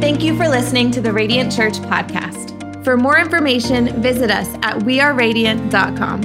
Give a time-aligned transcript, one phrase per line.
[0.00, 2.84] Thank you for listening to the Radiant Church podcast.
[2.84, 6.22] For more information, visit us at weareradiant.com.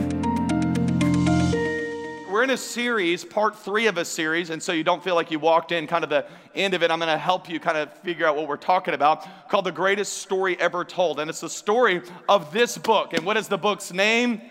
[2.32, 5.30] We're in a series, part three of a series, and so you don't feel like
[5.30, 6.26] you walked in kind of the
[6.56, 6.92] end of it.
[6.92, 9.74] I'm going to help you kind of figure out what we're talking about, called The
[9.74, 11.20] Greatest Story Ever Told.
[11.20, 13.12] And it's the story of this book.
[13.12, 14.42] And what is the book's name?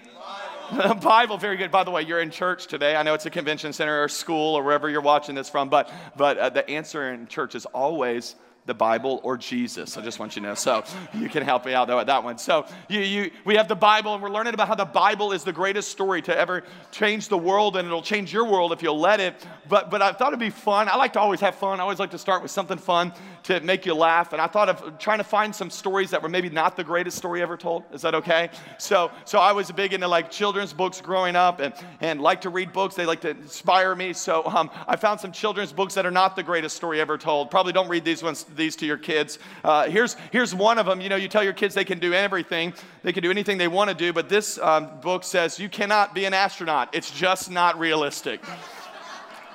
[0.71, 0.95] The Bible.
[1.01, 1.71] Bible, very good.
[1.71, 2.95] By the way, you're in church today.
[2.95, 5.91] I know it's a convention center or school or wherever you're watching this from, but,
[6.15, 8.37] but uh, the answer in church is always
[8.67, 9.97] the Bible or Jesus.
[9.97, 10.55] I just want you to know.
[10.55, 12.39] So you can help me out though at that one.
[12.39, 15.45] So you, you, we have the Bible, and we're learning about how the Bible is
[15.45, 18.99] the greatest story to ever change the world, and it'll change your world if you'll
[18.99, 19.47] let it.
[19.69, 20.89] But but I thought it'd be fun.
[20.89, 21.81] I like to always have fun.
[21.81, 23.13] I always like to start with something fun
[23.45, 24.33] to make you laugh.
[24.33, 27.17] And I thought of trying to find some stories that were maybe not the greatest
[27.17, 27.85] story ever told.
[27.93, 28.51] Is that okay?
[28.79, 32.51] So so I was big into like children's books growing up, and and like to
[32.51, 32.95] read books.
[32.95, 34.13] They like to inspire me.
[34.13, 37.51] So um, I found some children's books that are not the greatest story ever told.
[37.51, 39.39] Probably don't read these ones these to your kids.
[39.63, 41.01] Uh, here's, here's one of them.
[41.01, 43.69] You know, you tell your kids they can do everything, they can do anything they
[43.69, 46.95] want to do, but this um, book says you cannot be an astronaut.
[46.95, 48.41] It's just not realistic.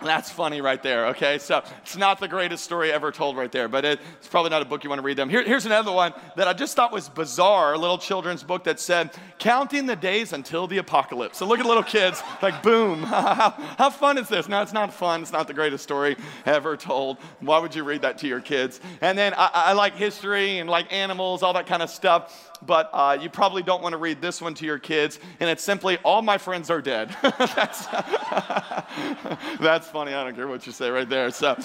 [0.01, 1.39] That's funny right there, okay?
[1.39, 4.65] So it's not the greatest story ever told right there, but it's probably not a
[4.65, 5.29] book you want to read them.
[5.29, 8.79] Here, here's another one that I just thought was bizarre, a little children's book that
[8.79, 11.37] said, Counting the Days Until the Apocalypse.
[11.37, 14.47] So look at little kids, like, boom, how, how fun is this?
[14.47, 15.21] No, it's not fun.
[15.21, 17.17] It's not the greatest story ever told.
[17.41, 18.79] Why would you read that to your kids?
[19.01, 22.89] And then I, I like history and like animals, all that kind of stuff but
[22.93, 25.19] uh, you probably don't want to read this one to your kids.
[25.39, 27.15] And it's simply, All My Friends Are Dead.
[27.21, 27.85] that's,
[29.59, 30.13] that's funny.
[30.13, 31.31] I don't care what you say right there.
[31.31, 31.57] So,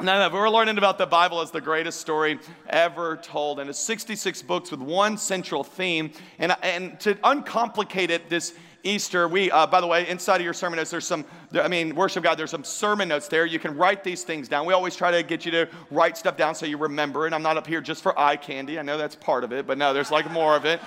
[0.00, 2.38] Now, no, we're learning about the Bible as the greatest story
[2.68, 3.60] ever told.
[3.60, 6.10] And it's 66 books with one central theme.
[6.38, 10.52] And, and to uncomplicate it, this Easter, we, uh, by the way, inside of your
[10.52, 13.46] sermon notes, there's some, I mean, worship God, there's some sermon notes there.
[13.46, 14.66] You can write these things down.
[14.66, 17.32] We always try to get you to write stuff down so you remember it.
[17.32, 18.78] I'm not up here just for eye candy.
[18.78, 20.80] I know that's part of it, but no, there's like more of it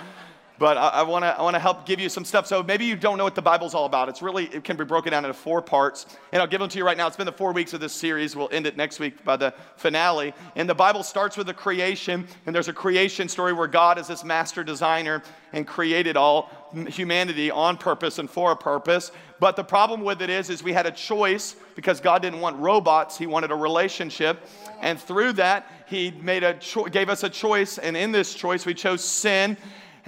[0.58, 2.46] but I, I want to I wanna help give you some stuff.
[2.46, 4.08] So maybe you don't know what the Bible's all about.
[4.08, 6.06] It's really, it can be broken down into four parts.
[6.32, 7.06] And I'll give them to you right now.
[7.06, 8.34] It's been the four weeks of this series.
[8.34, 10.34] We'll end it next week by the finale.
[10.56, 14.08] And the Bible starts with the creation, and there's a creation story where God is
[14.08, 16.50] this master designer and created all
[16.88, 19.10] humanity on purpose and for a purpose.
[19.40, 22.58] But the problem with it is, is we had a choice because God didn't want
[22.58, 23.16] robots.
[23.16, 24.44] He wanted a relationship.
[24.80, 27.78] And through that, he made a cho- gave us a choice.
[27.78, 29.56] And in this choice, we chose sin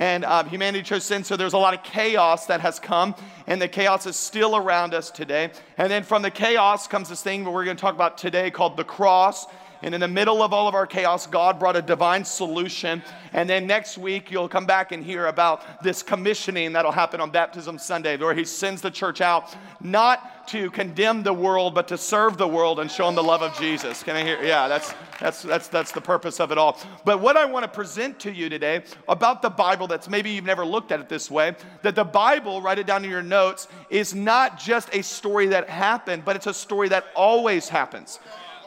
[0.01, 3.15] and uh, humanity chose sin, so there's a lot of chaos that has come,
[3.47, 5.51] and the chaos is still around us today.
[5.77, 8.51] And then from the chaos comes this thing that we're going to talk about today
[8.51, 9.45] called the cross.
[9.83, 13.03] And in the middle of all of our chaos, God brought a divine solution.
[13.33, 17.31] And then next week, you'll come back and hear about this commissioning that'll happen on
[17.31, 21.97] Baptism Sunday, where He sends the church out not to condemn the world, but to
[21.97, 24.03] serve the world and show them the love of Jesus.
[24.03, 24.43] Can I hear?
[24.43, 26.79] Yeah, that's, that's, that's, that's the purpose of it all.
[27.05, 30.45] But what I want to present to you today about the Bible, that's maybe you've
[30.45, 33.69] never looked at it this way, that the Bible, write it down in your notes,
[33.89, 38.19] is not just a story that happened, but it's a story that always happens.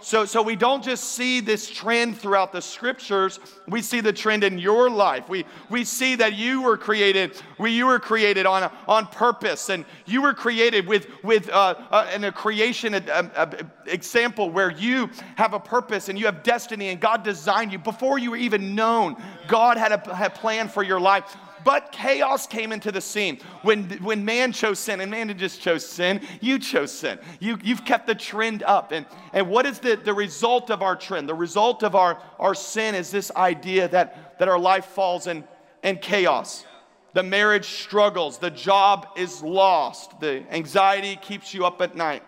[0.03, 4.43] So, so we don't just see this trend throughout the scriptures, we see the trend
[4.43, 5.29] in your life.
[5.29, 9.85] We, we see that you were created, we, you were created on, on purpose, and
[10.05, 14.71] you were created with, with uh, uh, in a creation a, a, a example where
[14.71, 18.37] you have a purpose and you have destiny, and God designed you before you were
[18.37, 19.15] even known.
[19.47, 21.37] God had a, had a plan for your life.
[21.63, 25.85] But chaos came into the scene when, when man chose sin, and man just chose
[25.85, 27.19] sin, you chose sin.
[27.39, 28.91] You, you've kept the trend up.
[28.91, 31.29] And, and what is the, the result of our trend?
[31.29, 35.43] The result of our, our sin is this idea that, that our life falls in,
[35.83, 36.65] in chaos.
[37.13, 42.23] The marriage struggles, the job is lost, the anxiety keeps you up at night,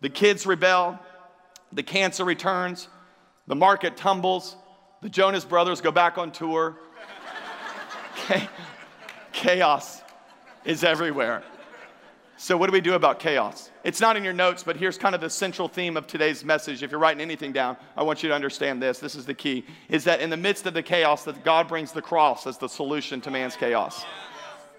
[0.00, 0.98] the kids rebel,
[1.72, 2.88] the cancer returns,
[3.46, 4.56] the market tumbles,
[5.02, 6.78] the Jonas brothers go back on tour
[9.32, 10.02] chaos
[10.64, 11.42] is everywhere.
[12.40, 13.68] So, what do we do about chaos?
[13.82, 16.84] It's not in your notes, but here's kind of the central theme of today's message.
[16.84, 19.00] If you're writing anything down, I want you to understand this.
[19.00, 21.90] This is the key: is that in the midst of the chaos, that God brings
[21.90, 24.04] the cross as the solution to man's chaos.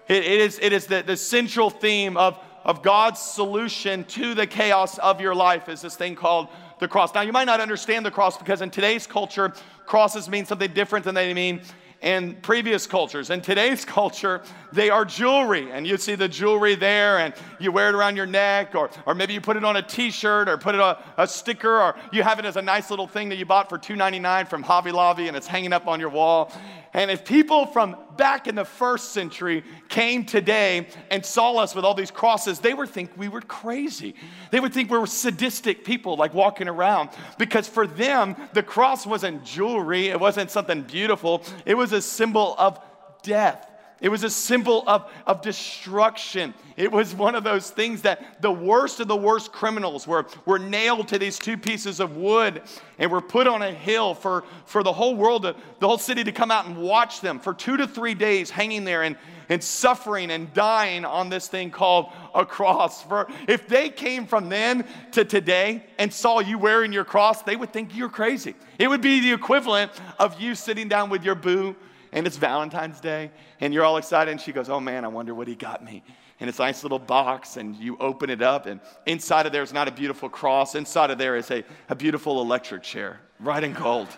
[0.08, 4.46] it, it is, it is the, the central theme of, of God's solution to the
[4.46, 5.68] chaos of your life.
[5.68, 6.48] Is this thing called
[6.78, 7.14] the cross?
[7.14, 9.52] Now, you might not understand the cross because in today's culture,
[9.84, 11.60] crosses mean something different than they mean
[12.00, 13.30] in previous cultures.
[13.30, 14.42] In today's culture,
[14.72, 18.26] they are jewelry, and you see the jewelry there, and you wear it around your
[18.26, 20.96] neck, or, or maybe you put it on a t shirt, or put it on
[21.16, 23.78] a sticker, or you have it as a nice little thing that you bought for
[23.78, 26.52] $2.99 from Hobby Lobby, and it's hanging up on your wall.
[26.92, 31.84] And if people from back in the first century came today and saw us with
[31.84, 34.16] all these crosses, they would think we were crazy.
[34.50, 37.10] They would think we were sadistic people like walking around.
[37.38, 42.56] Because for them, the cross wasn't jewelry, it wasn't something beautiful, it was a symbol
[42.58, 42.80] of
[43.22, 43.69] death.
[44.00, 46.54] It was a symbol of, of destruction.
[46.76, 50.58] It was one of those things that the worst of the worst criminals were, were
[50.58, 52.62] nailed to these two pieces of wood
[52.98, 56.24] and were put on a hill for, for the whole world, to, the whole city
[56.24, 59.16] to come out and watch them for two to three days hanging there and,
[59.50, 63.02] and suffering and dying on this thing called a cross.
[63.02, 67.56] For if they came from then to today and saw you wearing your cross, they
[67.56, 68.54] would think you're crazy.
[68.78, 71.76] It would be the equivalent of you sitting down with your boo
[72.12, 73.30] and it's Valentine's Day,
[73.60, 76.02] and you're all excited, and she goes, Oh man, I wonder what he got me.
[76.40, 79.62] And it's a nice little box, and you open it up, and inside of there
[79.62, 80.74] is not a beautiful cross.
[80.74, 84.08] Inside of there is a, a beautiful electric chair, right in gold.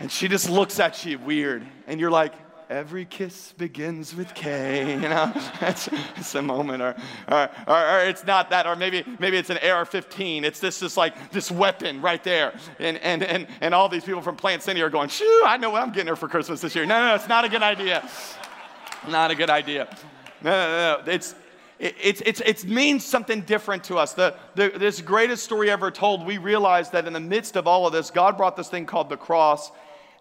[0.00, 2.32] and she just looks at you weird, and you're like,
[2.70, 5.32] every kiss begins with Kay, you know?
[5.60, 6.94] it's, it's a moment, or,
[7.28, 10.44] or, or, or, it's not that, or maybe, maybe it's an AR-15.
[10.44, 12.54] It's this, this like, this weapon right there.
[12.78, 15.70] And, and, and, and all these people from Plant City are going, shoo, I know
[15.70, 16.86] what I'm getting her for Christmas this year.
[16.86, 18.08] No, no, no, it's not a good idea.
[19.08, 19.88] Not a good idea.
[20.42, 21.34] No, no, no, it's,
[21.78, 24.14] it, it's, it means something different to us.
[24.14, 27.86] The, the, this greatest story ever told, we realized that in the midst of all
[27.86, 29.70] of this, God brought this thing called the cross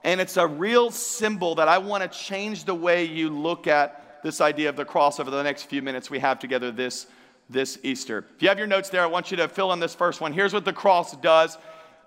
[0.03, 4.21] and it's a real symbol that I want to change the way you look at
[4.23, 7.07] this idea of the cross over the next few minutes we have together this,
[7.49, 8.25] this Easter.
[8.35, 10.33] If you have your notes there, I want you to fill in this first one.
[10.33, 11.57] Here's what the cross does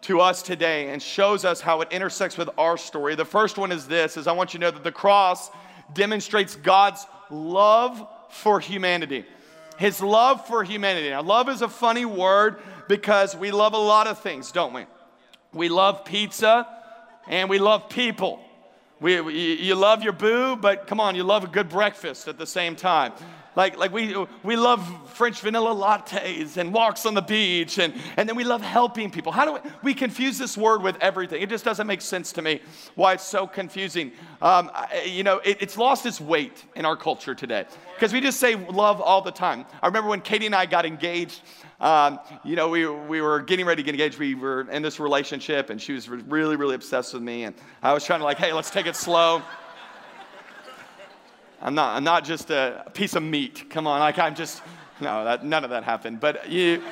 [0.03, 3.15] to us today and shows us how it intersects with our story.
[3.15, 5.51] The first one is this is I want you to know that the cross
[5.95, 9.25] demonstrates God's love for humanity.
[9.79, 11.11] His love for humanity.
[11.11, 12.59] Now, love is a funny word
[12.89, 14.87] because we love a lot of things, don't we?
[15.53, 16.67] We love pizza,
[17.29, 18.41] and we love people.
[19.01, 22.39] We, we, you love your boo, but come on, you love a good breakfast at
[22.39, 23.13] the same time.
[23.55, 28.29] Like, like we, we love French vanilla lattes and walks on the beach, and, and
[28.29, 29.33] then we love helping people.
[29.33, 31.41] How do we, we confuse this word with everything?
[31.41, 32.61] It just doesn't make sense to me
[32.97, 34.13] why it's so confusing.
[34.43, 34.71] Um,
[35.07, 37.65] you know, it, it's lost its weight in our culture today
[37.95, 39.65] because we just say love all the time.
[39.83, 41.41] I remember when Katie and I got engaged,
[41.81, 44.19] um, you know, we, we were getting ready to get engaged.
[44.19, 47.45] We were in this relationship, and she was really, really obsessed with me.
[47.45, 49.43] And I was trying to, like, hey, let's take it slow.
[51.61, 53.69] I'm not, I'm not just a piece of meat.
[53.71, 54.63] Come on, like, I'm just,
[55.01, 56.21] no, that, none of that happened.
[56.21, 56.83] But you,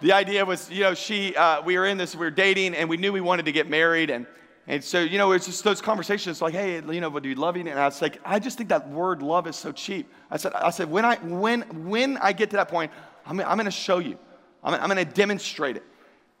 [0.00, 2.88] the idea was, you know, she, uh, we were in this, we were dating, and
[2.88, 4.10] we knew we wanted to get married.
[4.10, 4.26] And,
[4.66, 7.56] and so, you know, it's just those conversations like, hey, you know, do you love
[7.56, 7.62] you?
[7.62, 10.12] And I was like, I just think that word love is so cheap.
[10.30, 12.92] I said, I said, when I, when, when I get to that point,
[13.26, 14.18] I'm, I'm going to show you.
[14.62, 15.84] I'm, I'm going to demonstrate it.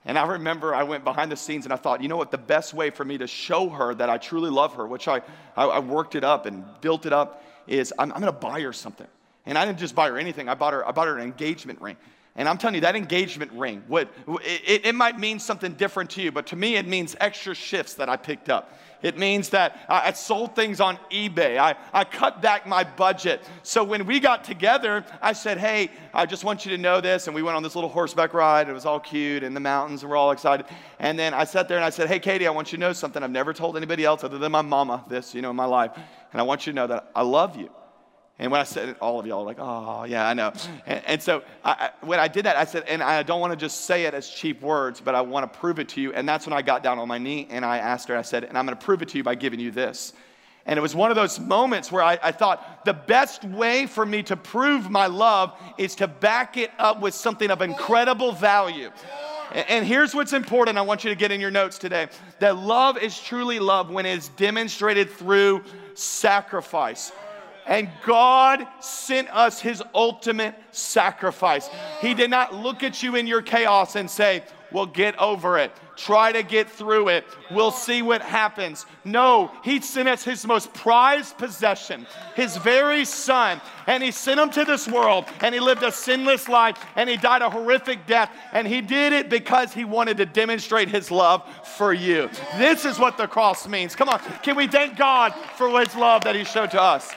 [0.04, 2.38] And I remember I went behind the scenes and I thought, you know what, the
[2.38, 5.20] best way for me to show her that I truly love her, which I,
[5.56, 8.60] I, I worked it up and built it up, is I'm, I'm going to buy
[8.60, 9.08] her something.
[9.46, 11.80] And I didn't just buy her anything, I bought her, I bought her an engagement
[11.80, 11.96] ring.
[12.36, 14.08] And I'm telling you, that engagement ring, what,
[14.44, 17.94] it, it, might mean something different to you, but to me, it means extra shifts
[17.94, 18.78] that I picked up.
[19.02, 21.58] It means that I sold things on eBay.
[21.58, 23.42] I, I cut back my budget.
[23.62, 27.26] So when we got together, I said, Hey, I just want you to know this.
[27.26, 28.68] And we went on this little horseback ride.
[28.68, 30.66] It was all cute in the mountains, and we're all excited.
[30.98, 32.92] And then I sat there and I said, Hey, Katie, I want you to know
[32.92, 35.66] something I've never told anybody else other than my mama this, you know, in my
[35.66, 35.92] life.
[36.32, 37.70] And I want you to know that I love you.
[38.38, 40.52] And when I said it, all of y'all were like, oh, yeah, I know.
[40.84, 43.56] And, and so I, when I did that, I said, and I don't want to
[43.56, 46.12] just say it as cheap words, but I want to prove it to you.
[46.12, 48.44] And that's when I got down on my knee and I asked her, I said,
[48.44, 50.12] and I'm going to prove it to you by giving you this.
[50.66, 54.04] And it was one of those moments where I, I, thought the best way for
[54.04, 58.90] me to prove my love is to back it up with something of incredible value.
[59.52, 62.08] And, here's what's important I want you to get in your notes today
[62.40, 65.62] that love is truly love when it is demonstrated through
[65.94, 67.12] sacrifice.
[67.66, 71.68] And God sent us his ultimate sacrifice.
[72.00, 75.72] He did not look at you in your chaos and say, Well, get over it.
[75.96, 77.24] Try to get through it.
[77.50, 78.84] We'll see what happens.
[79.04, 83.62] No, he sent us his most prized possession, his very son.
[83.86, 87.16] And he sent him to this world and he lived a sinless life and he
[87.16, 88.30] died a horrific death.
[88.52, 91.42] And he did it because he wanted to demonstrate his love
[91.76, 92.28] for you.
[92.58, 93.96] This is what the cross means.
[93.96, 97.14] Come on, can we thank God for his love that he showed to us?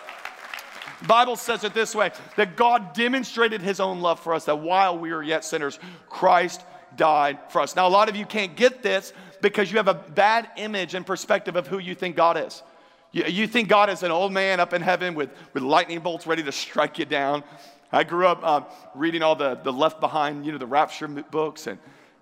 [1.08, 4.98] Bible says it this way that God demonstrated his own love for us, that while
[4.98, 5.80] we were yet sinners,
[6.10, 6.64] Christ
[6.96, 7.76] died for us.
[7.76, 11.06] Now, a lot of you can't get this because you have a bad image and
[11.06, 12.64] perspective of who you think God is.
[13.12, 16.28] You, you think God is an old man up in heaven with, with lightning bolts
[16.28, 17.44] ready to strike you down.
[17.92, 18.62] I grew up uh,
[18.94, 21.80] reading all the, the Left Behind, you know, the rapture books, and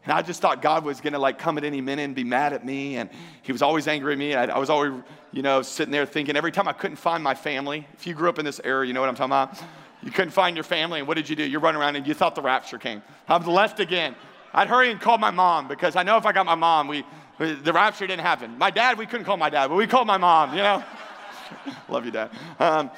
[0.08, 2.54] And I just thought God was gonna like come at any minute and be mad
[2.54, 2.96] at me.
[2.96, 3.10] And
[3.42, 4.36] he was always angry at me.
[4.36, 4.94] I, I was always,
[5.34, 7.86] you know, sitting there thinking every time I couldn't find my family.
[7.94, 9.62] If you grew up in this era, you know what I'm talking about.
[10.02, 11.44] You couldn't find your family, and what did you do?
[11.44, 13.04] You're running around and you thought the rapture came.
[13.28, 14.16] I'm left again.
[14.54, 17.04] I'd hurry and call my mom because I know if I got my mom, we,
[17.38, 18.58] the rapture didn't happen.
[18.58, 20.86] My dad, we couldn't call my dad, but we called my mom, you know?
[21.90, 22.32] Love you, dad.
[22.62, 22.92] Um,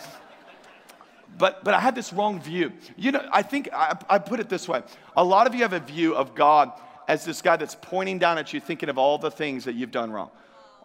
[1.40, 2.72] but, but I had this wrong view.
[2.98, 4.84] You know, I think I, I put it this way
[5.18, 6.72] a lot of you have a view of God
[7.10, 9.92] as this guy that's pointing down at you, thinking of all the things that you've
[9.92, 10.30] done wrong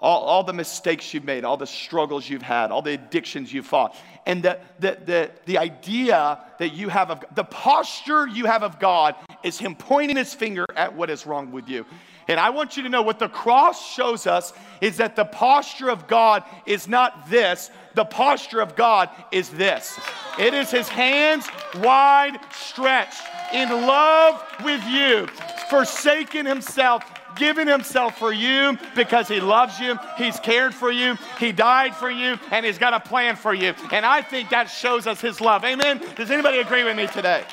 [0.04, 3.66] all, all the mistakes you've made, all the struggles you've had, all the addictions you've
[3.66, 3.96] fought.
[4.26, 8.78] And the, the, the, the idea that you have of the posture you have of
[8.78, 11.86] God is Him pointing His finger at what is wrong with you.
[12.28, 15.90] And I want you to know what the cross shows us is that the posture
[15.90, 19.98] of God is not this, the posture of God is this.
[20.38, 23.22] It is His hands wide stretched
[23.54, 25.28] in love with you,
[25.68, 27.04] forsaking Himself
[27.36, 32.10] given himself for you because he loves you, he's cared for you, he died for
[32.10, 33.74] you, and he's got a plan for you.
[33.92, 35.64] And I think that shows us his love.
[35.64, 36.00] Amen?
[36.16, 37.44] Does anybody agree with me today?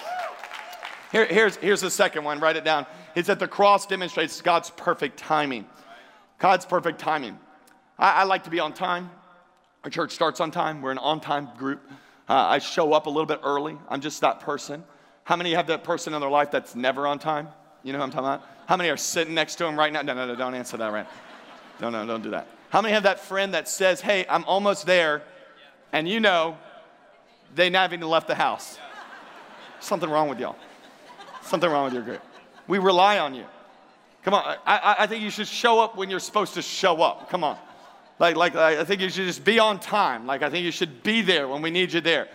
[1.11, 2.85] Here, here's, here's the second one, write it down.
[3.15, 5.65] It's that the cross demonstrates God's perfect timing.
[6.39, 7.37] God's perfect timing.
[7.99, 9.09] I, I like to be on time.
[9.83, 10.81] Our church starts on time.
[10.81, 11.81] We're an on time group.
[12.29, 13.77] Uh, I show up a little bit early.
[13.89, 14.83] I'm just that person.
[15.23, 17.49] How many have that person in their life that's never on time?
[17.83, 18.47] You know what I'm talking about?
[18.67, 20.01] How many are sitting next to him right now?
[20.01, 21.07] No, no, no, don't answer that right.
[21.79, 22.47] No, no, don't do that.
[22.69, 25.23] How many have that friend that says, hey, I'm almost there,
[25.91, 26.57] and you know
[27.55, 28.77] they haven't even left the house?
[29.79, 30.55] Something wrong with y'all.
[31.41, 32.21] Something wrong with your group.
[32.67, 33.45] We rely on you.
[34.23, 37.29] Come on, I, I think you should show up when you're supposed to show up.
[37.29, 37.57] Come on.
[38.19, 40.27] Like, like, I think you should just be on time.
[40.27, 42.27] Like, I think you should be there when we need you there.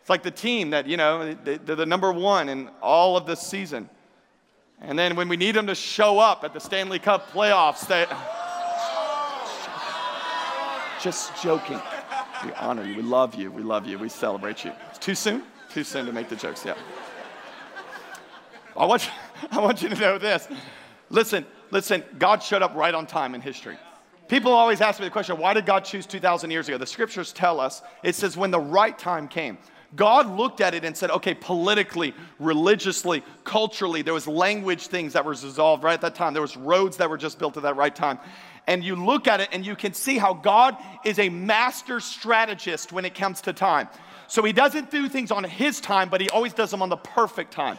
[0.00, 3.40] It's like the team that, you know, they're the number one in all of this
[3.40, 3.88] season.
[4.80, 8.06] And then when we need them to show up at the Stanley Cup playoffs, they.
[11.02, 11.80] Just joking.
[12.44, 12.96] We honor you.
[12.96, 13.50] We love you.
[13.50, 13.98] We love you.
[13.98, 14.72] We celebrate you.
[14.90, 15.42] It's too soon?
[15.68, 16.74] Too soon to make the jokes, yeah.
[18.76, 19.12] I want, you,
[19.50, 20.48] I want you to know this.
[21.10, 23.76] Listen, listen, God showed up right on time in history.
[24.28, 26.78] People always ask me the question, why did God choose 2,000 years ago?
[26.78, 29.58] The scriptures tell us, it says, when the right time came.
[29.96, 35.24] God looked at it and said, okay, politically, religiously, culturally, there was language things that
[35.24, 36.32] were resolved right at that time.
[36.32, 38.18] There was roads that were just built at that right time.
[38.66, 42.92] And you look at it and you can see how God is a master strategist
[42.92, 43.88] when it comes to time.
[44.28, 46.96] So he doesn't do things on his time, but he always does them on the
[46.96, 47.78] perfect time.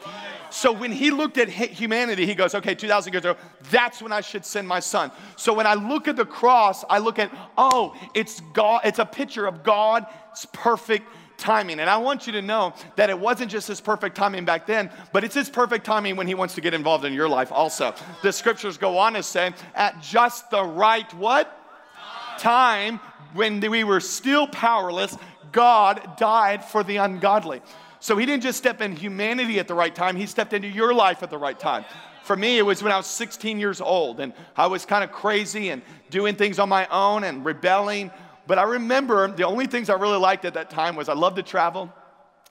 [0.50, 3.38] So when he looked at humanity, he goes, okay, 2,000 years ago,
[3.70, 5.12] that's when I should send my son.
[5.38, 9.06] So when I look at the cross, I look at, oh, it's God, it's a
[9.06, 10.08] picture of God's
[10.52, 11.08] perfect
[11.42, 11.80] timing.
[11.80, 14.90] And I want you to know that it wasn't just his perfect timing back then,
[15.12, 17.94] but it's his perfect timing when he wants to get involved in your life also.
[18.22, 21.58] The scriptures go on to say, at just the right what?
[22.38, 23.00] Time
[23.34, 25.18] when we were still powerless,
[25.52, 27.62] God died for the ungodly.
[28.00, 30.94] So he didn't just step in humanity at the right time, he stepped into your
[30.94, 31.86] life at the right time.
[32.24, 35.12] For me, it was when I was 16 years old and I was kind of
[35.12, 38.12] crazy and doing things on my own and rebelling.
[38.52, 41.38] But I remember the only things I really liked at that time was I loved
[41.38, 41.90] to travel.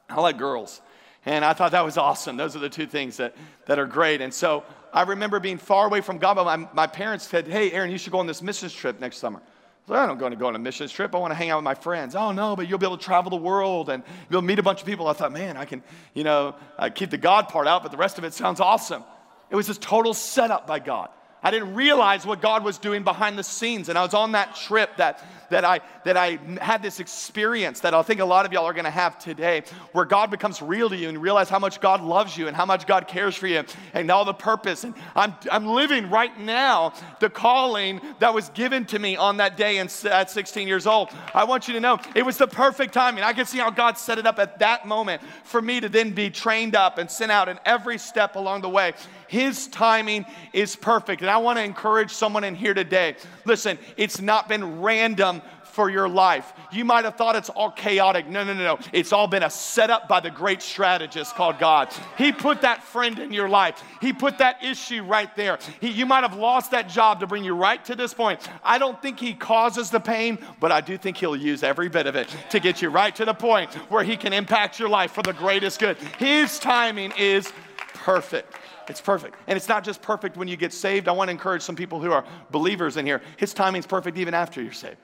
[0.09, 0.81] I like girls.
[1.27, 2.39] And I thought that was awesome.
[2.39, 4.23] Those are the two things that, that are great.
[4.23, 4.65] And so
[4.95, 7.99] I remember being far away from God, but my, my parents said, Hey, Aaron, you
[7.99, 9.41] should go on this missions trip next summer.
[9.41, 11.15] I, said, I don't going to go on a missions trip.
[11.15, 12.17] I want to hang out with my friends.
[12.17, 14.81] Oh, no, but you'll be able to travel the world and you'll meet a bunch
[14.81, 15.07] of people.
[15.07, 15.83] I thought, man, I can,
[16.15, 19.05] you know, uh, keep the God part out, but the rest of it sounds awesome.
[19.51, 21.11] It was this total setup by God.
[21.43, 23.89] I didn't realize what God was doing behind the scenes.
[23.89, 27.95] And I was on that trip that, that, I, that I had this experience that
[27.95, 30.89] I think a lot of y'all are going to have today, where God becomes real
[30.89, 33.37] to you and you realize how much God loves you and how much God cares
[33.37, 34.85] for you and all the purpose.
[34.85, 39.57] And I'm, I'm living right now the calling that was given to me on that
[39.57, 41.11] day at 16 years old.
[41.35, 43.25] I want you to know it was the perfect timing.
[43.25, 46.13] I can see how God set it up at that moment for me to then
[46.13, 48.95] be trained up and sent out in every step along the way.
[49.29, 51.23] His timing is perfect.
[51.23, 53.17] And I want to encourage someone in here today.
[53.45, 55.40] Listen, it's not been random
[55.71, 56.53] for your life.
[56.73, 58.29] You might have thought it's all chaotic.
[58.29, 58.79] No, no, no, no.
[58.93, 61.93] It's all been a setup by the great strategist called God.
[62.19, 63.83] He put that friend in your life.
[64.01, 65.59] He put that issue right there.
[65.81, 68.47] He, you might have lost that job to bring you right to this point.
[68.63, 72.07] I don't think he causes the pain, but I do think he'll use every bit
[72.07, 75.13] of it to get you right to the point where he can impact your life
[75.13, 75.97] for the greatest good.
[76.19, 77.53] His timing is
[77.95, 78.55] perfect.
[78.89, 79.37] It's perfect.
[79.47, 81.07] And it's not just perfect when you get saved.
[81.07, 83.23] I want to encourage some people who are believers in here.
[83.37, 84.97] His timing's perfect even after you're saved.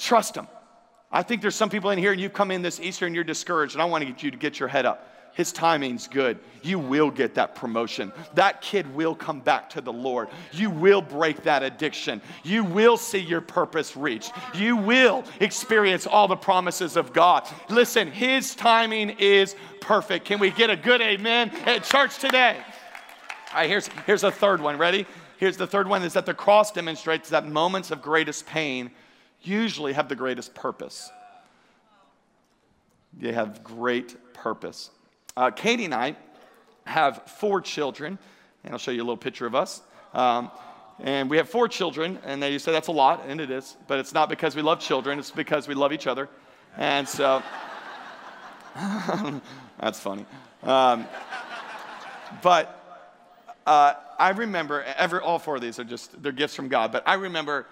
[0.00, 0.48] Trust Him.
[1.12, 3.24] I think there's some people in here and you've come in this Easter and you're
[3.24, 5.06] discouraged, and I want to get you to get your head up.
[5.32, 6.38] His timing's good.
[6.62, 8.12] You will get that promotion.
[8.34, 10.28] That kid will come back to the Lord.
[10.52, 12.20] You will break that addiction.
[12.42, 14.32] You will see your purpose reached.
[14.54, 17.48] You will experience all the promises of God.
[17.68, 20.24] Listen, His timing is perfect.
[20.24, 22.56] Can we get a good amen at church today?
[23.52, 24.78] All right, here's, here's a third one.
[24.78, 25.06] Ready?
[25.38, 28.90] Here's the third one is that the cross demonstrates that moments of greatest pain
[29.42, 31.10] usually have the greatest purpose.
[33.18, 34.90] They have great purpose.
[35.36, 36.16] Uh, Katie and I
[36.84, 38.18] have four children,
[38.64, 39.82] and I'll show you a little picture of us.
[40.14, 40.50] Um,
[41.02, 43.98] and we have four children, and you say that's a lot, and it is, but
[43.98, 46.28] it's not because we love children, it's because we love each other.
[46.76, 47.42] And so,
[49.80, 50.26] that's funny.
[50.62, 51.06] Um,
[52.42, 52.76] but
[53.66, 57.02] uh, I remember, every, all four of these are just, they're gifts from God, but
[57.06, 57.66] I remember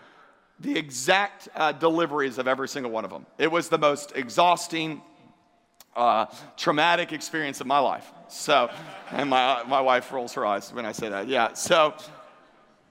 [0.61, 3.27] the exact uh, deliveries of every single one of them.
[3.39, 5.03] It was the most exhausting,
[5.95, 8.11] uh, traumatic experience of my life.
[8.29, 8.71] So,
[9.11, 11.29] and my, my wife rolls her eyes when I say that.
[11.29, 11.53] Yeah.
[11.55, 11.95] So,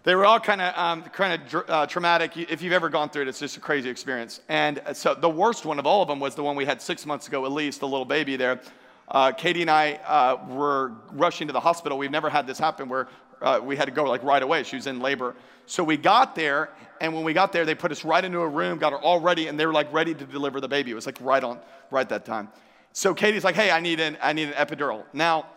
[0.08, 2.38] they were all kind of um, kind of uh, traumatic.
[2.38, 4.40] If you've ever gone through it, it's just a crazy experience.
[4.48, 6.82] And uh, so the worst one of all of them was the one we had
[6.82, 8.62] six months ago, at least, the little baby there.
[9.10, 11.98] Uh, Katie and I uh, were rushing to the hospital.
[11.98, 13.10] We've never had this happen where
[13.42, 14.64] uh, we had to go like right away.
[14.64, 15.36] She was in labor.
[15.66, 16.70] So we got there,
[17.02, 19.20] and when we got there, they put us right into a room, got her all
[19.20, 20.92] ready, and they were like ready to deliver the baby.
[20.92, 21.60] It was like right on,
[21.92, 22.50] right that time.
[22.94, 25.04] So Katie's like, hey, I need an, I need an epidural.
[25.14, 25.48] Now,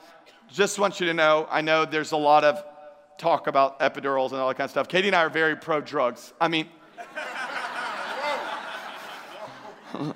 [0.51, 2.63] just want you to know, I know there's a lot of
[3.19, 4.89] talk about epidurals and all that kind of stuff.
[4.89, 6.33] Katie and I are very pro drugs.
[6.41, 6.69] I mean,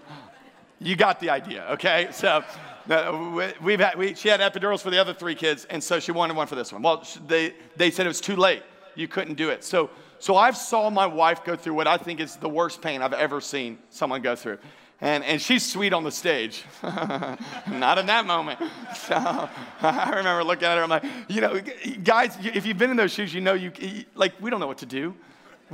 [0.81, 2.09] you got the idea, okay?
[2.13, 2.43] So
[2.87, 6.37] we've had, we, she had epidurals for the other three kids, and so she wanted
[6.37, 6.83] one for this one.
[6.83, 8.63] Well, they, they said it was too late.
[8.95, 9.65] You couldn't do it.
[9.65, 13.03] So, so I've saw my wife go through what I think is the worst pain
[13.03, 14.59] I've ever seen someone go through.
[15.01, 16.65] And, and she's sweet on the stage.
[16.83, 18.61] Not in that moment.
[18.95, 19.49] So
[19.83, 21.61] I remember looking at her, I'm like, you know,
[22.03, 23.71] guys, if you've been in those shoes, you know, you,
[24.15, 25.15] like, we don't know what to do.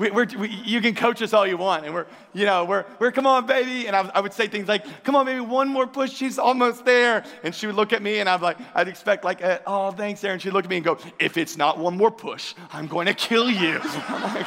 [0.00, 3.12] We, we, you can coach us all you want, and we're, you know, we're, we're
[3.12, 3.86] come on, baby.
[3.86, 6.86] And I, I, would say things like, come on, baby, one more push, she's almost
[6.86, 7.22] there.
[7.44, 10.24] And she would look at me, and I'd like, I'd expect like, uh, oh, thanks,
[10.24, 10.38] Aaron.
[10.38, 13.12] She'd look at me and go, if it's not one more push, I'm going to
[13.12, 13.78] kill you.
[13.84, 14.46] I'm like,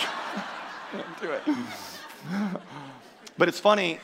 [1.22, 1.43] do it.
[3.38, 4.00] but it's funny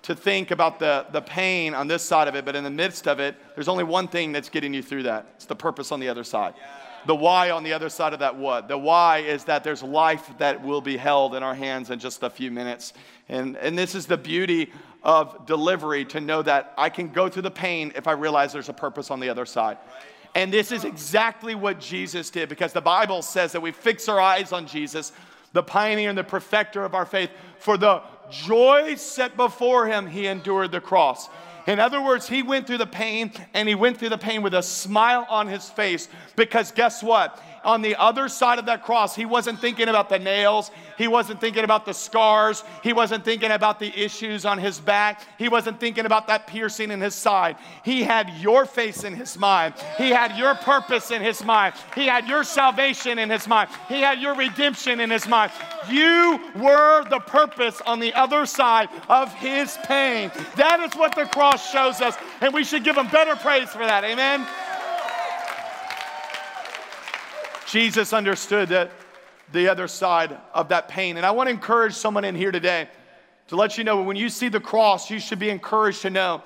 [0.00, 3.06] to think about the, the pain on this side of it, but in the midst
[3.06, 5.26] of it, there's only one thing that's getting you through that.
[5.34, 6.54] It's the purpose on the other side.
[6.56, 8.68] Yeah the why on the other side of that what?
[8.68, 12.22] The why is that there's life that will be held in our hands in just
[12.22, 12.92] a few minutes.
[13.28, 17.42] And, and this is the beauty of delivery to know that I can go through
[17.42, 19.78] the pain if I realize there's a purpose on the other side.
[20.34, 24.20] And this is exactly what Jesus did because the Bible says that we fix our
[24.20, 25.12] eyes on Jesus,
[25.52, 27.30] the pioneer and the perfecter of our faith.
[27.58, 31.28] For the joy set before him, he endured the cross.
[31.66, 34.54] In other words, he went through the pain and he went through the pain with
[34.54, 37.42] a smile on his face because guess what?
[37.64, 40.70] On the other side of that cross, he wasn't thinking about the nails.
[40.98, 42.62] He wasn't thinking about the scars.
[42.82, 45.22] He wasn't thinking about the issues on his back.
[45.38, 47.56] He wasn't thinking about that piercing in his side.
[47.84, 49.74] He had your face in his mind.
[49.98, 51.74] He had your purpose in his mind.
[51.94, 53.70] He had your salvation in his mind.
[53.88, 55.52] He had your redemption in his mind.
[55.88, 60.30] You were the purpose on the other side of his pain.
[60.56, 63.78] That is what the cross shows us, and we should give him better praise for
[63.78, 64.04] that.
[64.04, 64.46] Amen.
[67.74, 68.92] Jesus understood that
[69.50, 71.16] the other side of that pain.
[71.16, 72.88] And I want to encourage someone in here today
[73.48, 76.40] to let you know when you see the cross, you should be encouraged to know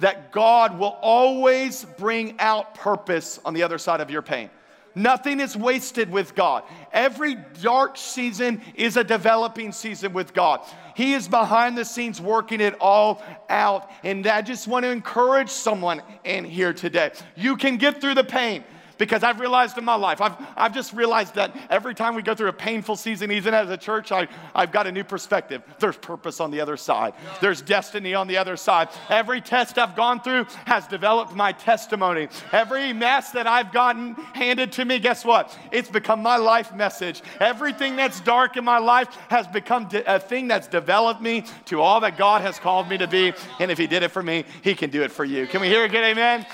[0.00, 4.50] that God will always bring out purpose on the other side of your pain.
[4.94, 6.64] Nothing is wasted with God.
[6.92, 10.60] Every dark season is a developing season with God.
[10.94, 13.90] He is behind the scenes working it all out.
[14.04, 17.12] And I just want to encourage someone in here today.
[17.34, 18.62] You can get through the pain
[19.00, 22.34] because I've realized in my life, I've, I've just realized that every time we go
[22.34, 25.62] through a painful season, even as a church, I, I've got a new perspective.
[25.78, 28.90] There's purpose on the other side, there's destiny on the other side.
[29.08, 32.28] Every test I've gone through has developed my testimony.
[32.52, 35.58] Every mess that I've gotten handed to me, guess what?
[35.72, 37.22] It's become my life message.
[37.40, 42.00] Everything that's dark in my life has become a thing that's developed me to all
[42.00, 43.32] that God has called me to be.
[43.60, 45.46] And if He did it for me, He can do it for you.
[45.46, 46.44] Can we hear a good amen?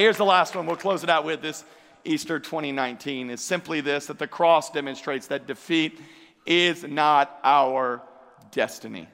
[0.00, 0.66] Here's the last one.
[0.66, 1.64] We'll close it out with this
[2.04, 3.30] Easter 2019.
[3.30, 6.00] Is simply this that the cross demonstrates that defeat
[6.46, 8.02] is not our
[8.50, 9.08] destiny.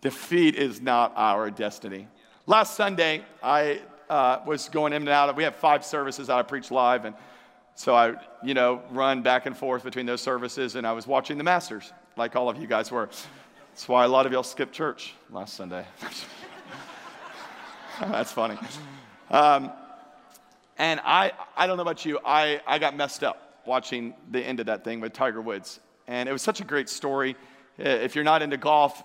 [0.00, 2.08] Defeat is not our destiny.
[2.46, 5.34] Last Sunday, I uh, was going in and out.
[5.34, 7.14] We have five services I preach live, and
[7.74, 11.38] so I, you know, run back and forth between those services, and I was watching
[11.38, 13.06] the Masters, like all of you guys were.
[13.06, 15.84] That's why a lot of y'all skipped church last Sunday.
[18.00, 18.58] That's funny.
[19.30, 19.72] Um,
[20.78, 24.60] and I, I don't know about you, I, I got messed up watching the end
[24.60, 25.80] of that thing with Tiger Woods.
[26.06, 27.36] And it was such a great story.
[27.78, 29.02] Uh, if you're not into golf,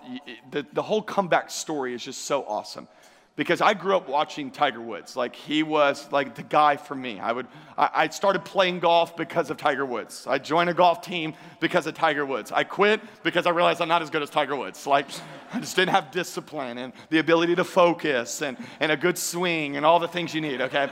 [0.50, 2.88] the, the whole comeback story is just so awesome
[3.34, 5.16] because I grew up watching Tiger Woods.
[5.16, 7.18] Like he was like the guy for me.
[7.18, 7.46] I would
[7.78, 10.26] I, I, started playing golf because of Tiger Woods.
[10.26, 12.52] I joined a golf team because of Tiger Woods.
[12.52, 14.86] I quit because I realized I'm not as good as Tiger Woods.
[14.86, 15.06] Like
[15.52, 19.76] I just didn't have discipline and the ability to focus and, and a good swing
[19.76, 20.90] and all the things you need, okay?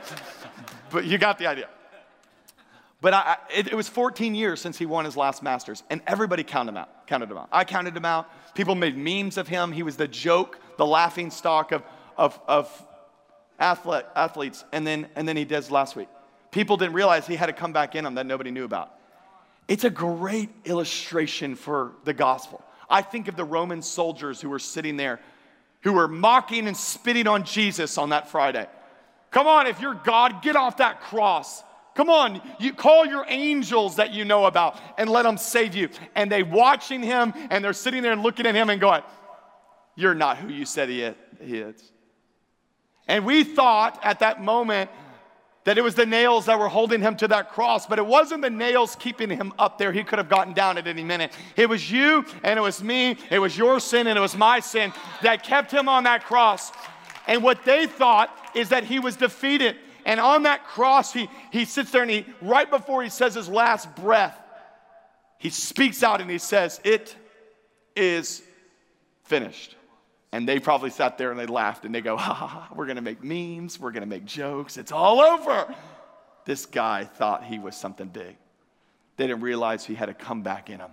[0.91, 1.69] but you got the idea.
[3.03, 6.45] But I, it, it, was 14 years since he won his last Masters, and everybody
[6.45, 7.07] counted him out.
[7.07, 7.49] Counted him out.
[7.51, 8.31] I counted him out.
[8.55, 9.73] People made memes of him.
[9.73, 11.83] He was the joke, the laughing stock of,
[12.21, 12.87] of, of
[13.59, 16.09] athlete, athletes, and then, and then he does last week.
[16.51, 18.95] People didn't realize he had a comeback in him that nobody knew about.
[19.69, 22.63] It's a great illustration for the gospel.
[22.91, 25.19] I think of the Roman soldiers who were sitting there,
[25.81, 28.67] who were mocking and spitting on Jesus on that Friday.
[29.31, 31.63] Come on, if you're God, get off that cross.
[31.95, 35.89] Come on, you call your angels that you know about and let them save you.
[36.15, 39.03] And they watching him and they're sitting there and looking at him and going,
[39.95, 41.93] You're not who you said he is.
[43.11, 44.89] And we thought at that moment
[45.65, 48.41] that it was the nails that were holding him to that cross, but it wasn't
[48.41, 49.91] the nails keeping him up there.
[49.93, 51.33] He could have gotten down at any minute.
[51.57, 54.61] It was you and it was me, it was your sin and it was my
[54.61, 54.93] sin
[55.23, 56.71] that kept him on that cross.
[57.27, 59.75] And what they thought is that he was defeated.
[60.07, 63.49] And on that cross, he, he sits there and he, right before he says his
[63.49, 64.41] last breath,
[65.39, 67.17] he speaks out and he says, It
[67.97, 68.41] is
[69.25, 69.75] finished.
[70.33, 72.87] And they probably sat there and they laughed and they go, ha ha ha, we're
[72.87, 75.75] gonna make memes, we're gonna make jokes, it's all over.
[76.45, 78.37] This guy thought he was something big.
[79.17, 80.91] They didn't realize he had a comeback in him.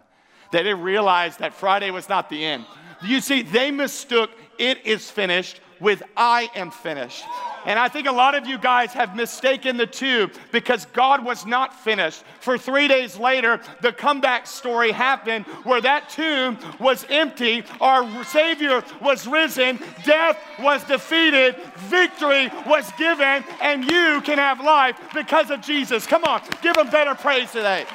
[0.52, 2.66] They didn't realize that Friday was not the end.
[3.04, 7.24] You see, they mistook it is finished with I am finished.
[7.66, 11.46] And I think a lot of you guys have mistaken the two because God was
[11.46, 12.24] not finished.
[12.40, 18.84] For three days later, the comeback story happened where that tomb was empty, our Savior
[19.02, 25.62] was risen, death was defeated, victory was given, and you can have life because of
[25.62, 26.08] Jesus.
[26.08, 27.86] Come on, give him better praise today.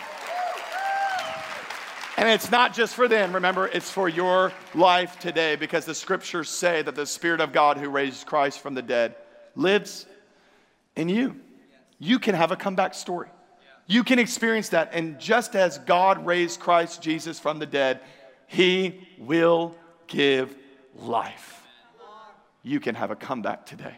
[2.17, 6.49] And it's not just for them, remember, it's for your life today because the scriptures
[6.49, 9.17] say that the Spirit of God who raised Christ from the dead
[9.57, 10.07] lives
[10.95, 11.37] in you.
[11.99, 13.29] You can have a comeback story.
[13.87, 14.91] You can experience that.
[14.93, 18.01] And just as God raised Christ Jesus from the dead,
[18.47, 19.75] He will
[20.07, 20.57] give
[20.95, 21.63] life.
[22.63, 23.95] You can have a comeback today.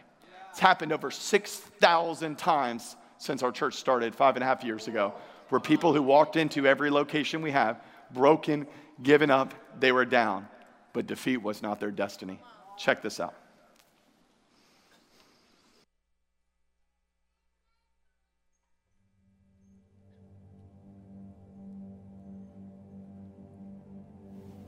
[0.51, 5.13] It's happened over 6,000 times since our church started five and a half years ago,
[5.49, 7.81] where people who walked into every location we have,
[8.15, 8.65] broken,
[9.03, 10.47] given up, they were down,
[10.93, 12.39] but defeat was not their destiny.
[12.77, 13.35] Check this out.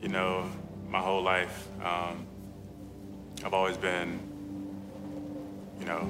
[0.07, 0.49] you know,
[0.87, 2.25] my whole life, um,
[3.43, 4.19] I've always been,
[5.81, 6.07] you know,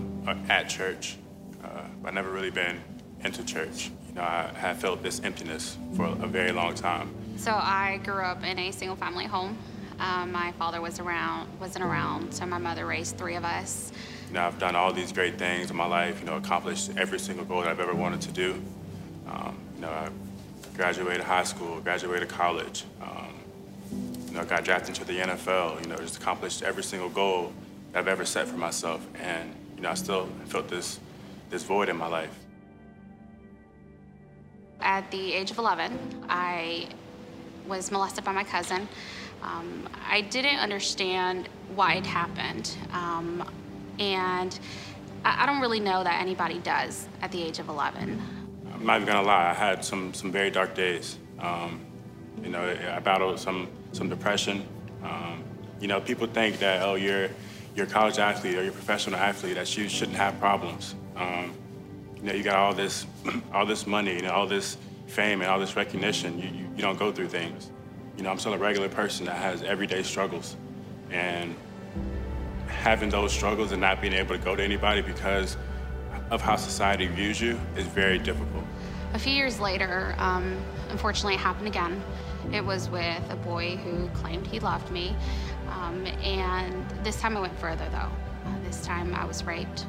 [0.49, 1.17] at church.
[1.63, 2.79] Uh, I've never really been
[3.23, 3.89] into church.
[4.09, 7.09] You know, I have felt this emptiness for a very long time.
[7.37, 9.57] So I grew up in a single family home.
[9.99, 13.91] Um, my father was around, wasn't around, so my mother raised three of us.
[14.27, 17.19] You know, I've done all these great things in my life, you know, accomplished every
[17.19, 18.61] single goal that I've ever wanted to do.
[19.27, 20.09] Um, you know, I
[20.75, 23.37] graduated high school, graduated college, um,
[24.37, 27.51] know, got drafted into the NFL, you know, just accomplished every single goal
[27.91, 29.05] that I've ever set for myself.
[29.19, 30.99] And, you know, I still felt this,
[31.49, 32.33] this void in my life.
[34.79, 36.87] At the age of 11, I
[37.67, 38.87] was molested by my cousin.
[39.43, 42.75] Um, I didn't understand why it happened.
[42.91, 43.49] Um,
[43.99, 44.57] and
[45.23, 48.21] I, I don't really know that anybody does at the age of 11.
[48.73, 51.17] I'm not even gonna lie, I had some, some very dark days.
[51.39, 51.85] Um,
[52.41, 54.65] you know, I battled some some depression.
[55.03, 55.43] Um,
[55.79, 57.29] you know, people think that oh, you're
[57.75, 60.95] you're a college athlete or you're a professional athlete that you shouldn't have problems.
[61.15, 61.53] Um,
[62.17, 63.05] you know, you got all this
[63.53, 64.77] all this money and all this
[65.07, 66.39] fame and all this recognition.
[66.39, 67.71] You, you you don't go through things.
[68.15, 70.55] You know, I'm still a regular person that has everyday struggles,
[71.11, 71.55] and
[72.67, 75.57] having those struggles and not being able to go to anybody because
[76.29, 78.63] of how society views you is very difficult.
[79.13, 80.57] A few years later, um,
[80.89, 82.03] unfortunately, it happened again.
[82.51, 85.15] It was with a boy who claimed he loved me.
[85.69, 88.11] Um, and this time I went further though.
[88.49, 89.85] Uh, this time I was raped.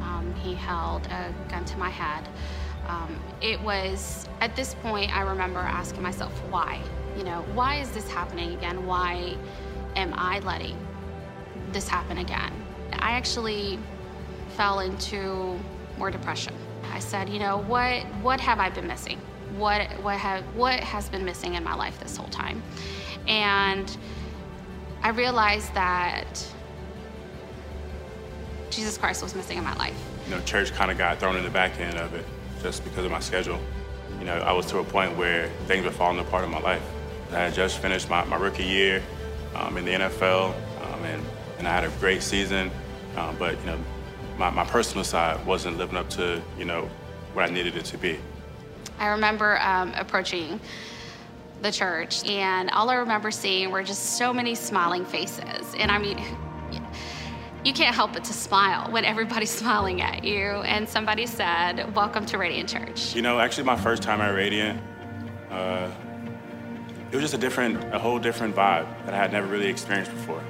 [0.00, 2.28] Um, he held a gun to my head.
[2.90, 6.80] Um, it was, at this point, I remember asking myself, why?
[7.16, 8.84] You know, why is this happening again?
[8.84, 9.36] Why
[9.94, 10.76] am I letting
[11.70, 12.52] this happen again?
[12.94, 13.78] I actually
[14.56, 15.58] fell into
[15.98, 16.52] more depression.
[16.92, 19.20] I said, you know, what what have I been missing?
[19.56, 22.62] What what have what has been missing in my life this whole time?
[23.28, 23.96] And
[25.02, 26.44] I realized that
[28.70, 29.96] Jesus Christ was missing in my life.
[30.24, 32.24] You know, church kind of got thrown in the back end of it
[32.62, 33.58] just because of my schedule.
[34.18, 36.82] You know, I was to a point where things were falling apart in my life.
[37.30, 39.02] I had just finished my, my rookie year
[39.54, 41.22] um, in the NFL, um, and,
[41.58, 42.70] and I had a great season,
[43.16, 43.78] um, but, you know,
[44.36, 46.88] my, my personal side wasn't living up to, you know,
[47.34, 48.18] what I needed it to be.
[48.98, 50.60] I remember um, approaching
[51.62, 55.74] the church, and all I remember seeing were just so many smiling faces.
[55.78, 56.18] And I mean,
[57.64, 60.40] you can't help but to smile when everybody's smiling at you.
[60.40, 63.14] And somebody said, Welcome to Radiant Church.
[63.14, 64.80] You know, actually, my first time at Radiant,
[65.50, 65.90] uh,
[67.10, 70.12] it was just a different, a whole different vibe that I had never really experienced
[70.12, 70.42] before.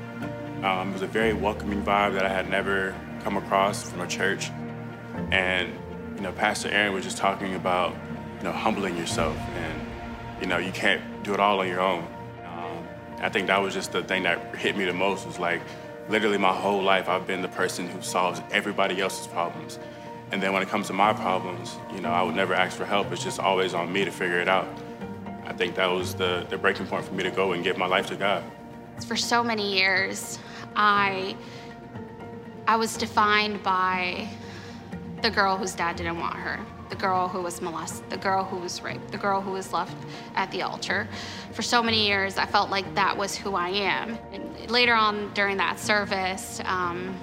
[0.63, 4.07] Um, it was a very welcoming vibe that I had never come across from a
[4.07, 4.51] church.
[5.31, 5.73] And,
[6.17, 7.95] you know, Pastor Aaron was just talking about,
[8.39, 9.81] you know, humbling yourself and,
[10.41, 12.07] you know, you can't do it all on your own.
[12.45, 12.87] Um,
[13.21, 15.63] I think that was just the thing that hit me the most was like,
[16.11, 19.79] literally my whole life I've been the person who solves everybody else's problems.
[20.33, 22.85] And then when it comes to my problems, you know, I would never ask for
[22.85, 23.11] help.
[23.13, 24.69] It's just always on me to figure it out.
[25.45, 27.87] I think that was the, the breaking point for me to go and give my
[27.87, 28.43] life to God.
[29.07, 30.39] For so many years,
[30.77, 31.37] I
[32.69, 34.29] I was defined by
[35.23, 38.57] the girl whose dad didn't want her, the girl who was molested, the girl who
[38.57, 39.97] was raped, the girl who was left
[40.35, 41.09] at the altar.
[41.53, 44.19] For so many years, I felt like that was who I am.
[44.33, 47.17] And later on during that service, um,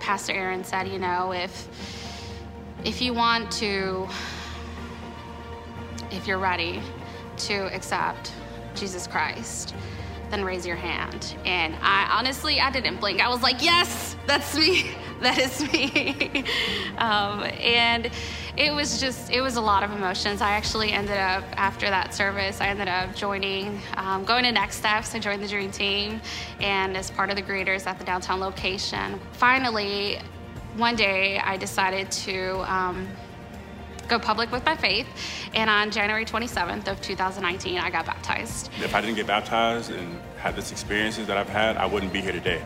[0.00, 1.68] Pastor Aaron said, you know, if
[2.84, 4.08] if you want to,
[6.10, 6.82] if you're ready
[7.36, 8.32] to accept
[8.74, 9.74] Jesus Christ,
[10.30, 11.36] then raise your hand.
[11.44, 13.20] And I honestly, I didn't blink.
[13.20, 14.92] I was like, yes, that's me.
[15.30, 16.44] That is me.
[16.96, 18.10] um, and
[18.56, 20.40] it was just, it was a lot of emotions.
[20.40, 24.76] I actually ended up, after that service, I ended up joining, um, going to Next
[24.76, 25.14] Steps.
[25.14, 26.22] I joined the Dream Team
[26.60, 29.20] and as part of the greeters at the downtown location.
[29.32, 30.20] Finally,
[30.76, 33.06] one day I decided to um,
[34.08, 35.06] go public with my faith.
[35.52, 38.70] And on January 27th of 2019, I got baptized.
[38.80, 42.22] If I didn't get baptized and had this experiences that I've had, I wouldn't be
[42.22, 42.62] here today.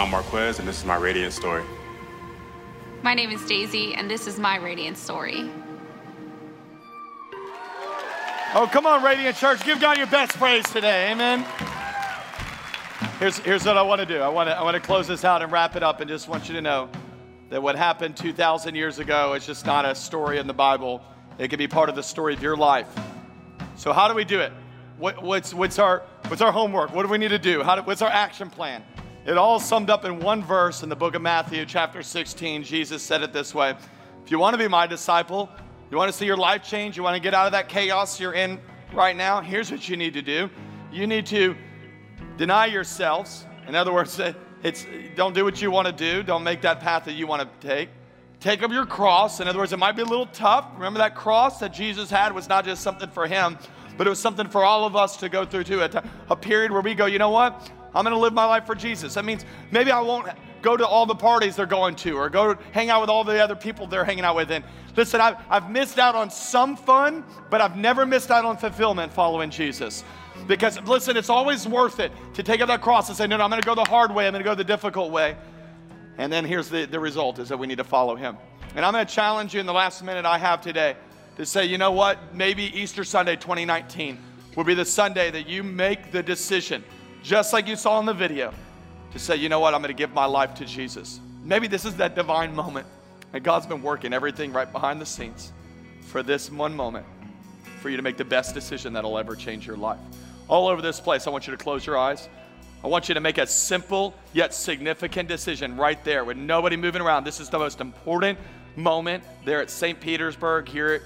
[0.00, 1.62] I'm Marquez, and this is my Radiant story.
[3.02, 5.50] My name is Daisy, and this is my Radiant story.
[8.54, 9.62] Oh, come on, Radiant Church.
[9.62, 11.12] Give God your best praise today.
[11.12, 11.44] Amen.
[13.18, 15.22] Here's, here's what I want to do I want to, I want to close this
[15.22, 16.88] out and wrap it up, and just want you to know
[17.50, 21.02] that what happened 2,000 years ago is just not a story in the Bible.
[21.38, 22.88] It can be part of the story of your life.
[23.76, 24.52] So, how do we do it?
[24.96, 26.94] What, what's, what's, our, what's our homework?
[26.94, 27.62] What do we need to do?
[27.62, 28.82] How do, what's our action plan?
[29.26, 32.62] It all summed up in one verse in the book of Matthew, chapter 16.
[32.62, 33.74] Jesus said it this way
[34.24, 35.50] If you want to be my disciple,
[35.90, 36.96] you want to see your life change?
[36.96, 38.58] You want to get out of that chaos you're in
[38.94, 39.42] right now?
[39.42, 40.48] Here's what you need to do.
[40.90, 41.54] You need to
[42.38, 43.44] deny yourselves.
[43.68, 44.18] In other words,
[44.62, 46.22] it's don't do what you want to do.
[46.22, 47.90] Don't make that path that you want to take.
[48.40, 49.40] Take up your cross.
[49.40, 50.64] In other words, it might be a little tough.
[50.76, 53.58] Remember that cross that Jesus had was not just something for him,
[53.98, 55.82] but it was something for all of us to go through too.
[55.82, 57.70] A, a period where we go, you know what?
[57.94, 59.14] I'm going to live my life for Jesus.
[59.14, 60.28] That means maybe I won't
[60.62, 63.42] go to all the parties they're going to or go hang out with all the
[63.42, 64.50] other people they're hanging out with.
[64.50, 64.64] And
[64.96, 69.12] listen, I've, I've missed out on some fun, but I've never missed out on fulfillment
[69.12, 70.04] following Jesus.
[70.46, 73.44] Because listen, it's always worth it to take up that cross and say, no, no,
[73.44, 74.26] I'm going to go the hard way.
[74.26, 75.36] I'm going to go the difficult way.
[76.18, 78.36] And then here's the, the result is that we need to follow him.
[78.74, 80.96] And I'm going to challenge you in the last minute I have today
[81.36, 82.34] to say, you know what?
[82.34, 84.18] Maybe Easter Sunday 2019
[84.56, 86.84] will be the Sunday that you make the decision,
[87.22, 88.52] just like you saw in the video,
[89.12, 91.20] to say, you know what, I'm going to give my life to Jesus.
[91.44, 92.86] Maybe this is that divine moment.
[93.32, 95.52] And God's been working everything right behind the scenes
[96.02, 97.06] for this one moment
[97.80, 100.00] for you to make the best decision that'll ever change your life.
[100.48, 102.28] All over this place, I want you to close your eyes.
[102.82, 107.02] I want you to make a simple yet significant decision right there with nobody moving
[107.02, 107.24] around.
[107.24, 108.38] This is the most important
[108.74, 110.00] moment there at St.
[110.00, 111.02] Petersburg here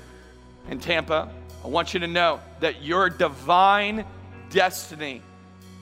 [0.71, 1.31] in Tampa.
[1.65, 4.05] I want you to know that your divine
[4.51, 5.21] destiny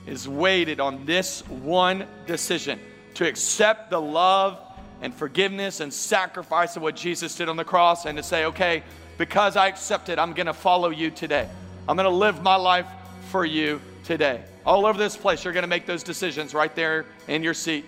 [0.05, 2.79] is weighted on this one decision
[3.15, 4.59] to accept the love
[5.01, 8.83] and forgiveness and sacrifice of what Jesus did on the cross and to say, okay,
[9.17, 11.47] because I accept it, I'm to follow you today.
[11.87, 12.87] I'm to live my life
[13.29, 14.41] for you today.
[14.65, 17.85] All over this place, you're to make those decisions right there in your seat.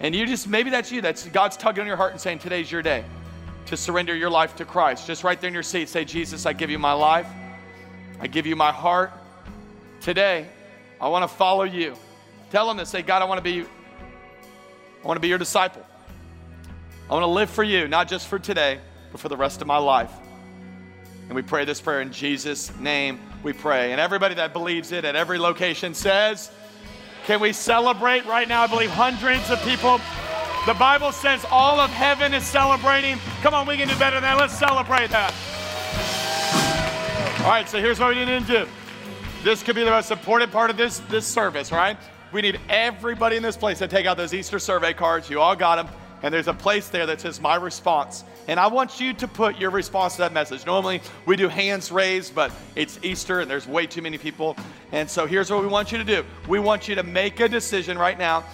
[0.00, 1.00] And you just, maybe that's you.
[1.00, 3.04] That's God's tugging on your heart and saying, today's your day
[3.66, 5.06] to surrender your life to Christ.
[5.06, 7.26] Just right there in your seat, say, Jesus, I give you my life.
[8.20, 9.12] I give you my heart
[10.00, 10.46] today.
[11.04, 11.96] I want to follow you.
[12.50, 12.88] Tell them this.
[12.88, 15.84] Say, God, I want to be, I want to be your disciple.
[17.10, 18.80] I want to live for you, not just for today,
[19.12, 20.10] but for the rest of my life.
[21.26, 23.20] And we pray this prayer in Jesus' name.
[23.42, 23.92] We pray.
[23.92, 26.50] And everybody that believes it at every location says,
[27.26, 28.62] Can we celebrate right now?
[28.62, 30.00] I believe hundreds of people.
[30.64, 33.18] The Bible says all of heaven is celebrating.
[33.42, 34.38] Come on, we can do better than that.
[34.38, 35.34] Let's celebrate that.
[37.40, 38.66] All right, so here's what we need to do.
[39.44, 41.98] This could be the most important part of this, this service, right?
[42.32, 45.28] We need everybody in this place to take out those Easter survey cards.
[45.28, 45.94] You all got them.
[46.22, 48.24] And there's a place there that says my response.
[48.48, 50.64] And I want you to put your response to that message.
[50.64, 54.56] Normally we do hands raised, but it's Easter and there's way too many people.
[54.92, 57.48] And so here's what we want you to do we want you to make a
[57.48, 58.44] decision right now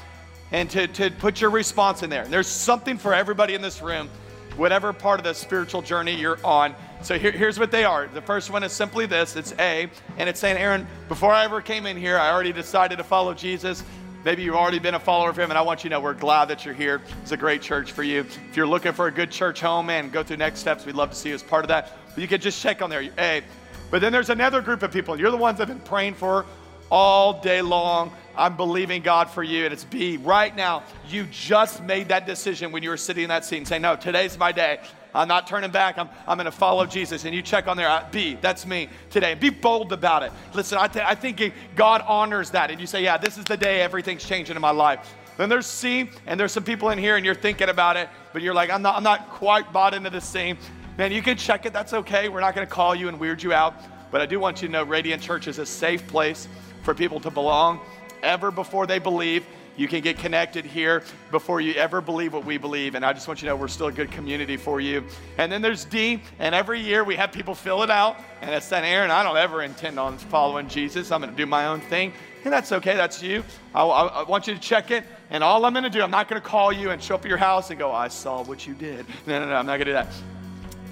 [0.51, 2.27] and to, to put your response in there.
[2.27, 4.11] There's something for everybody in this room,
[4.57, 6.75] whatever part of the spiritual journey you're on.
[7.03, 8.09] So here, here's what they are.
[8.09, 11.63] The first one is simply this it's A, and it's saying, Aaron, before I ever
[11.63, 13.83] came in here, I already decided to follow Jesus.
[14.23, 16.13] Maybe you've already been a follower of him, and I want you to know we're
[16.13, 17.01] glad that you're here.
[17.23, 18.21] It's a great church for you.
[18.21, 20.85] If you're looking for a good church home, man, go through next steps.
[20.85, 21.97] We'd love to see you as part of that.
[22.15, 23.43] But you could just check on there, A.
[23.91, 25.19] But then there's another group of people.
[25.19, 26.45] You're the ones I've been praying for
[26.91, 28.13] all day long.
[28.37, 29.65] I'm believing God for you.
[29.65, 30.19] And it's B.
[30.19, 33.69] Right now, you just made that decision when you were sitting in that seat and
[33.69, 34.81] saying, No, today's my day.
[35.15, 35.99] I'm not turning back.
[35.99, 37.25] I'm, I'm going to follow Jesus.
[37.25, 39.35] And you check on there, uh, B, that's me today.
[39.35, 40.33] Be bold about it.
[40.55, 42.71] Listen, I, th- I think God honors that.
[42.71, 45.15] And you say, Yeah, this is the day everything's changing in my life.
[45.37, 48.43] Then there's C, and there's some people in here, and you're thinking about it, but
[48.43, 50.59] you're like, I'm not, I'm not quite bought into this scene.
[50.99, 51.73] Man, you can check it.
[51.73, 52.29] That's okay.
[52.29, 53.75] We're not going to call you and weird you out.
[54.11, 56.47] But I do want you to know Radiant Church is a safe place
[56.83, 57.81] for people to belong
[58.23, 59.47] ever before they believe.
[59.81, 62.95] You can get connected here before you ever believe what we believe.
[62.97, 65.03] And I just want you to know we're still a good community for you.
[65.39, 68.19] And then there's D, and every year we have people fill it out.
[68.43, 71.11] And it's that, Aaron, I don't ever intend on following Jesus.
[71.11, 72.13] I'm going to do my own thing.
[72.45, 73.43] And that's okay, that's you.
[73.75, 75.03] I, I, I want you to check it.
[75.31, 77.25] And all I'm going to do, I'm not going to call you and show up
[77.25, 79.07] at your house and go, I saw what you did.
[79.27, 80.09] No, no, no, I'm not going to do that.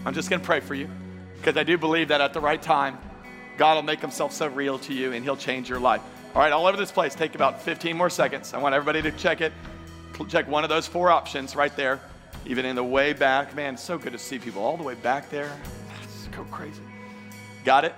[0.06, 0.88] I'm just going to pray for you
[1.36, 2.96] because I do believe that at the right time,
[3.58, 6.00] God will make himself so real to you and he'll change your life.
[6.38, 8.54] All right, all over this place, take about 15 more seconds.
[8.54, 9.52] I want everybody to check it.
[10.28, 11.98] Check one of those four options right there,
[12.46, 13.56] even in the way back.
[13.56, 15.50] Man, so good to see people all the way back there.
[15.88, 16.80] That's go crazy.
[17.64, 17.94] Got it?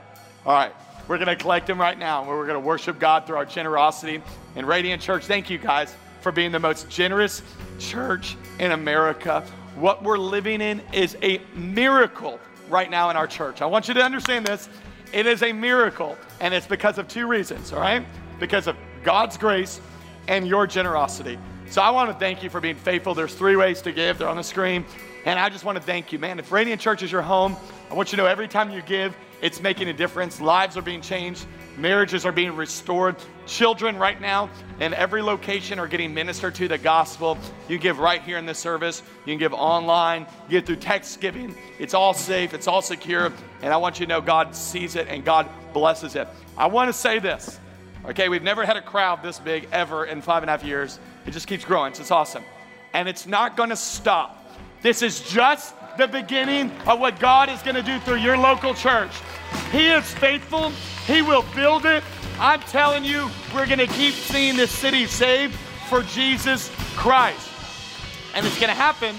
[0.47, 0.73] All right,
[1.07, 2.27] we're going to collect them right now.
[2.27, 4.23] We're going to worship God through our generosity.
[4.57, 7.43] And Radiant Church, thank you guys for being the most generous
[7.79, 9.43] church in America.
[9.75, 13.61] What we're living in is a miracle right now in our church.
[13.61, 14.71] I want you to understand this.
[15.13, 18.07] It is a miracle, and it's because of two reasons, all right?
[18.41, 19.81] Because of God's grace
[20.27, 21.39] and your generosity.
[21.71, 23.15] So I want to thank you for being faithful.
[23.15, 24.85] There's three ways to give, they're on the screen.
[25.25, 26.39] And I just want to thank you, man.
[26.39, 27.57] If Radiant Church is your home,
[27.91, 30.41] I want you to know every time you give, it's making a difference.
[30.41, 33.17] Lives are being changed, marriages are being restored.
[33.47, 34.51] Children, right now,
[34.81, 37.39] in every location, are getting ministered to the gospel.
[37.69, 41.21] You give right here in this service, you can give online, you give through text
[41.21, 41.55] giving.
[41.79, 43.33] It's all safe, it's all secure.
[43.63, 46.29] And I want you to know God sees it and God blesses it.
[46.57, 47.61] I want to say this.
[48.07, 50.99] Okay, we've never had a crowd this big ever in five and a half years.
[51.27, 51.93] It just keeps growing.
[51.95, 52.45] So it's awesome.
[52.95, 54.37] And it's not to stop.
[54.83, 59.13] This is just the beginning of what God is to do through your local church.
[59.71, 60.71] He is faithful,
[61.07, 62.03] He will build it.
[62.39, 65.55] I'm telling you, we're to keep seeing this city saved
[65.89, 67.51] for Jesus Christ.
[68.35, 69.15] And it's to happen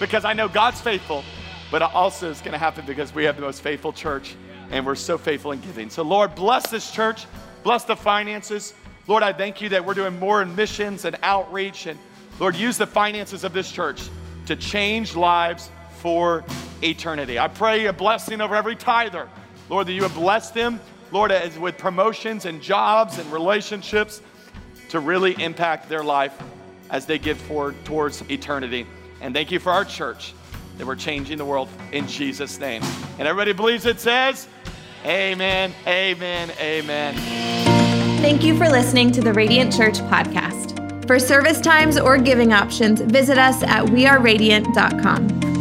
[0.00, 1.22] because I know God's faithful,
[1.70, 4.34] but also it's to happen because we have the most faithful church
[4.70, 5.90] and we're so faithful in giving.
[5.90, 7.26] So, Lord, bless this church,
[7.66, 8.74] bless the finances.
[9.08, 11.86] Lord, I thank you that we're doing more in missions and outreach.
[11.86, 11.98] And
[12.38, 14.08] Lord, use the finances of this church
[14.46, 16.44] to change lives for
[16.80, 17.40] eternity.
[17.40, 19.28] I pray a blessing over every tither.
[19.68, 20.78] Lord, that you would bless them,
[21.10, 24.22] Lord, as with promotions and jobs and relationships
[24.90, 26.40] to really impact their life
[26.90, 28.86] as they give forward towards eternity.
[29.20, 30.34] And thank you for our church
[30.78, 32.84] that we're changing the world in Jesus' name.
[33.18, 34.46] And everybody believes it says,
[35.06, 37.14] Amen, amen, amen.
[38.20, 41.06] Thank you for listening to the Radiant Church podcast.
[41.06, 45.55] For service times or giving options, visit us at weareradiant.com.